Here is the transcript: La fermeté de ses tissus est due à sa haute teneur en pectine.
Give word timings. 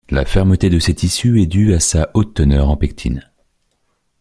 La 0.09 0.25
fermeté 0.25 0.71
de 0.71 0.79
ses 0.79 0.95
tissus 0.95 1.43
est 1.43 1.45
due 1.45 1.75
à 1.75 1.79
sa 1.79 2.09
haute 2.15 2.33
teneur 2.33 2.69
en 2.69 2.75
pectine. 2.75 3.29